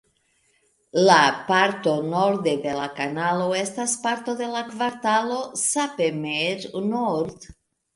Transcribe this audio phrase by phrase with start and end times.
[1.07, 1.17] La
[1.49, 7.53] parto norde de la kanalo estas parto de la kvartalo Sappemeer-Noord.